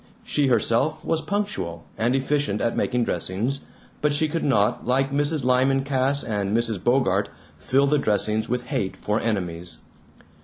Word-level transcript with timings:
She 0.23 0.47
herself 0.47 1.05
was 1.05 1.21
punctual, 1.21 1.85
and 1.95 2.15
efficient 2.15 2.59
at 2.59 2.75
making 2.75 3.03
dressings, 3.03 3.65
but 4.01 4.11
she 4.15 4.27
could 4.27 4.43
not, 4.43 4.83
like 4.87 5.11
Mrs. 5.11 5.43
Lyman 5.43 5.83
Cass 5.83 6.23
and 6.23 6.57
Mrs. 6.57 6.83
Bogart, 6.83 7.29
fill 7.59 7.85
the 7.85 7.99
dressings 7.99 8.49
with 8.49 8.63
hate 8.63 8.97
for 8.97 9.19
enemies. 9.19 9.77